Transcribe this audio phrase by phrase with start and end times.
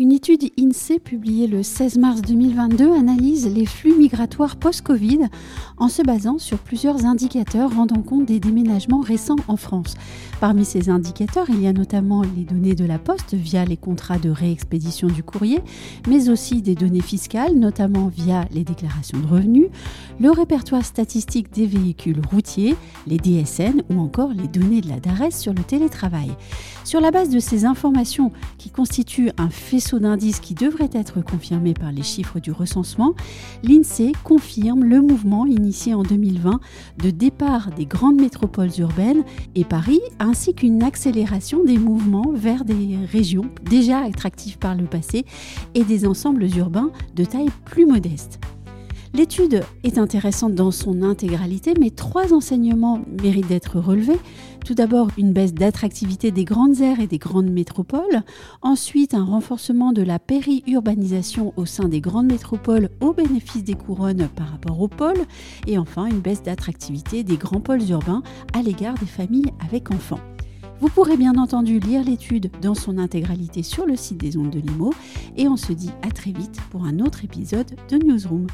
[0.00, 5.28] l'INSEE, publié le 16 mars 2022, analyse les flux migratoires post-Covid
[5.76, 9.96] en se basant sur plusieurs indicateurs rendant compte des déménagements récents en France.
[10.40, 14.18] Parmi ces indicateurs, il y a notamment les données de la Poste via les contrats
[14.18, 15.60] de réexpédition du courrier,
[16.08, 19.66] mais aussi des données fiscales, notamment via les déclarations de revenus,
[20.18, 22.74] le répertoire statistique des véhicules routiers,
[23.06, 26.30] les DSN ou encore les données de la DARES sur le télétravail.
[26.84, 29.50] Sur la base de ces informations qui constituent un
[29.98, 33.14] d'indices qui devrait être confirmé par les chiffres du recensement,
[33.62, 36.60] l'INSEE confirme le mouvement initié en 2020
[37.02, 42.98] de départ des grandes métropoles urbaines et Paris ainsi qu'une accélération des mouvements vers des
[43.10, 45.24] régions déjà attractives par le passé
[45.74, 48.38] et des ensembles urbains de taille plus modeste.
[49.12, 54.20] L'étude est intéressante dans son intégralité, mais trois enseignements méritent d'être relevés.
[54.64, 58.22] Tout d'abord, une baisse d'attractivité des grandes aires et des grandes métropoles.
[58.62, 64.28] Ensuite, un renforcement de la périurbanisation au sein des grandes métropoles au bénéfice des couronnes
[64.36, 65.26] par rapport aux pôles.
[65.66, 68.22] Et enfin, une baisse d'attractivité des grands pôles urbains
[68.54, 70.20] à l'égard des familles avec enfants.
[70.80, 74.60] Vous pourrez bien entendu lire l'étude dans son intégralité sur le site des ondes de
[74.60, 74.94] Limo
[75.36, 78.46] et on se dit à très vite pour un autre épisode de Newsroom.